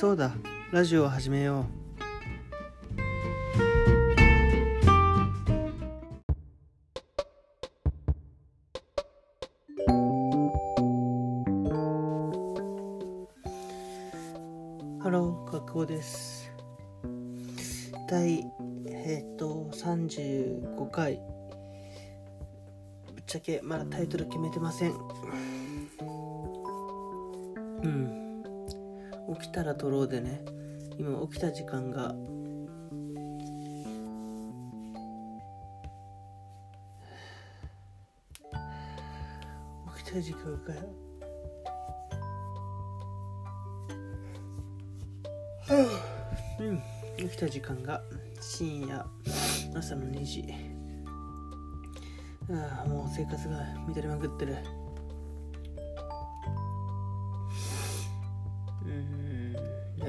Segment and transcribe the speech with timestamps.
[0.00, 0.32] そうだ。
[0.72, 1.64] ラジオを始めよう。
[15.02, 16.50] ハロー学校です。
[18.08, 18.42] 第
[18.86, 21.20] えっ、と35回。
[23.12, 24.94] ぶっちゃけまだタイトル決めてません。
[27.82, 28.19] うん。
[29.38, 30.44] 起きたら撮ろうでね
[30.98, 32.14] 今起きた時間が
[39.96, 40.74] 起きた時間が
[46.60, 46.82] うん。
[47.16, 48.02] 起きた時間が
[48.40, 49.06] 深夜
[49.74, 50.44] 朝の2時。
[52.50, 54.56] ああもう生活が乱れまくってる。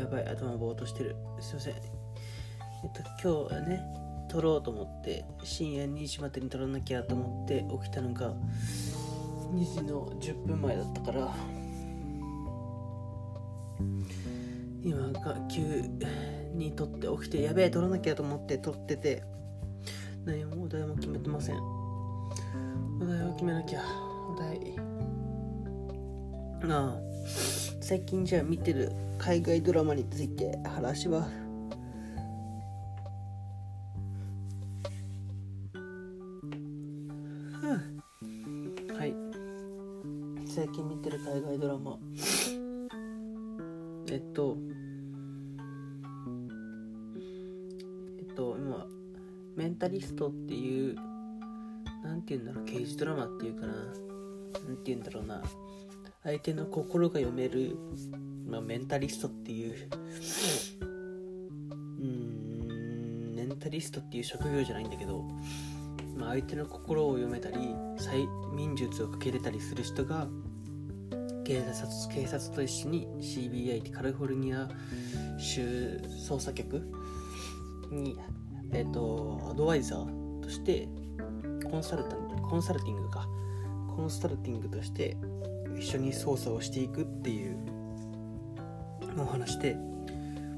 [0.00, 1.14] やばい頭ぼーっとしてる。
[1.40, 1.74] すいません。
[1.74, 1.82] えっ
[2.92, 3.82] と今日はね
[4.30, 8.32] 撮ろうと思って深夜2時までに撮らなきゃと思って起きたのが
[9.52, 11.34] 2時の10分前だったから
[14.82, 15.84] 今が急
[16.54, 19.22] に撮って起きてやべえ撮らなきゃと思って撮ってて
[20.24, 21.56] 何もお題も決めてません。
[21.58, 23.82] お題を決めなきゃ
[24.30, 24.76] お題。
[26.70, 27.59] ああ。
[27.90, 31.26] 最近じゃあ見てる海外ドラマについて話は
[35.74, 37.66] う。
[37.66, 39.12] んはい。
[40.46, 41.98] 最近見てる海外ドラマ。
[44.08, 44.56] えっと。
[48.20, 48.86] えっと今
[49.56, 50.94] メンタリストっていう
[52.04, 53.72] なんて言うんだろう刑事ドラマっていうかな。
[53.74, 55.42] なんて言うんだろうな。
[56.22, 57.76] 相手の心が読める、
[58.46, 59.88] まあ、メンタリストっていう
[62.00, 65.24] うんメンタリストっていう職業じゃないんだけど、
[66.16, 67.56] まあ、相手の心を読めたり
[67.98, 70.28] 催眠術をかけれたりする人が
[71.44, 74.68] 警察警察と一緒に CBI ってカリフォルニア
[75.38, 76.86] 州捜査局
[77.90, 78.16] に、
[78.72, 80.86] えっとアドバイザーとして
[81.68, 83.26] コンサルタントコンサルティングか。
[84.00, 85.16] コンサルティングとして
[85.80, 87.56] 一緒に捜査をしていくっていう
[89.18, 89.74] お話で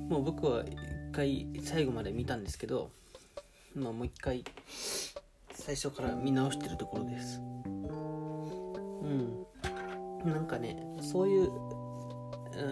[0.09, 0.77] もう僕は一
[1.12, 2.91] 回最後まで見たんですけど、
[3.75, 4.44] まあ、もう一回
[5.55, 7.41] 最初から見直してるところです。
[7.41, 7.43] う
[9.06, 9.47] ん。
[10.25, 11.50] なんかねそういう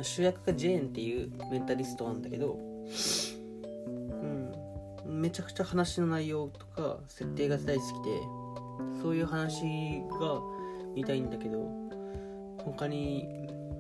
[0.03, 2.59] 主役がジェーンっていうメンタリストなんだけど
[5.07, 10.41] めちゃくちゃ話の内容とか設定が大好きでそういう話が
[10.95, 11.91] 見たいんだけど
[12.65, 13.29] 他に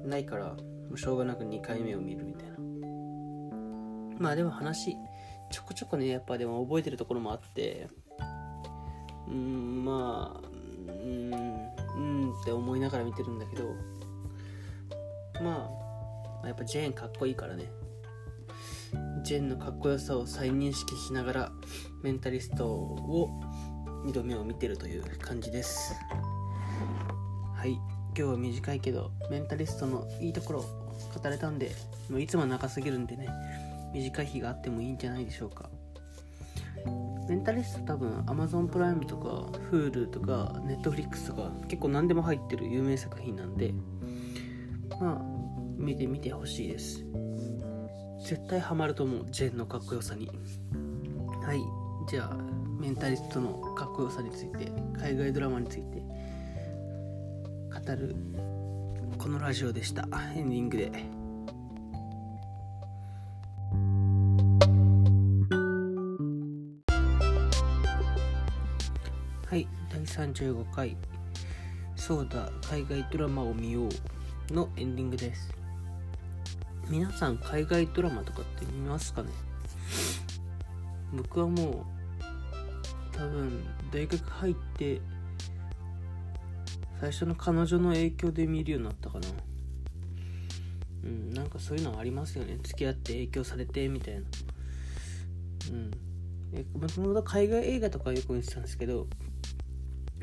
[0.04, 0.56] ないから
[0.96, 2.56] しょうがなく2回目を見るみたいな。
[4.18, 4.96] まあでも話
[5.50, 7.88] ちょこちょこねやっぱでも覚えてるところもあって
[9.26, 10.48] うんまあ
[10.86, 13.74] うんうんって思いながら見てるんだけど
[15.42, 15.70] ま
[16.42, 17.64] あやっぱジェーンかっこいいからね。
[19.22, 21.52] ジェーンのかっこよさを再認識しながら
[22.02, 23.30] メンタリストを
[24.04, 25.94] 2度目を見てるという感じです。
[27.54, 27.99] はい。
[28.16, 31.72] 今日は短いけどメンタリストのいいところ語れたんで
[32.08, 33.28] もういつも長すぎるんでね
[33.94, 35.68] 短い日があってもいいんじゃないでしょうか。
[37.28, 43.72] メンタリスト多分 Amazon プライムとか Hulu とか Netflix とか結構何でも入ってる有名作品なんで
[45.00, 45.22] まあ
[45.76, 47.04] 見てみてほしいです。
[48.26, 49.26] 絶対ハマると思う。
[49.30, 50.28] ジェンのかっこよさに。
[51.42, 51.60] はい。
[52.08, 52.36] じゃあ
[52.80, 56.02] メンタリストのかっこよさについて海外ドラマについて
[57.88, 58.14] る
[59.18, 60.06] このラジオでした。
[60.34, 60.92] エンディングで。
[69.46, 70.96] はい第35回
[71.96, 73.88] 「そうだ海外ドラマを見よう」
[74.54, 75.52] のエンディングです。
[76.88, 79.30] 皆さん海外ドラマとかって見ますかね？
[81.12, 85.00] 僕はもう多分大学入って
[87.00, 89.26] 最初の彼女の影響で見るようになったかな。
[91.02, 92.58] うんなんかそういうのありますよね。
[92.62, 94.20] 付き合って影響されてみたいな。
[95.70, 95.90] うん。
[96.78, 99.06] もともと海外映画とかよく見てたんですけど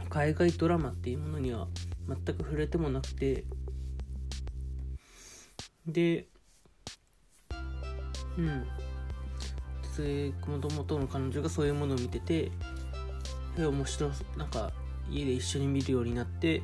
[0.10, 1.68] 海外ドラマっていうものには
[2.08, 3.44] 全く触れてもなくて。
[5.88, 6.28] で
[8.38, 8.68] うん。
[10.48, 12.52] もともとの彼女がそういうものを見てて
[13.56, 14.72] で面白なんか
[15.10, 16.62] 家で一緒に見るようになって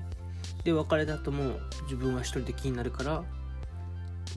[0.63, 3.23] で別れた後も自分は一人で気になるから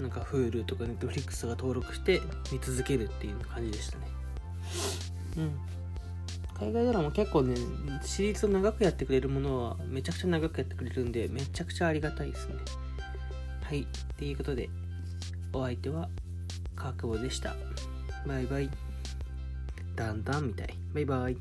[0.01, 2.21] なんか Hulu とか Netflix とか登録して
[2.53, 4.07] 見続けるっていう感じでしたね。
[5.39, 5.53] うん。
[6.59, 7.55] 海外ドラマ結構ね
[8.03, 12.55] シリーズを長くやってくれるものはめちゃくちゃ長くやってくれるんでめちゃくちゃありがたいですね。
[13.63, 13.83] はい。
[13.83, 13.87] っ
[14.17, 14.69] ていうことで
[15.53, 16.09] お相手は
[16.75, 17.55] 川久保でした。
[18.27, 18.71] バイバイ。
[19.95, 20.75] だんだんみたい。
[20.95, 21.37] バイバイ。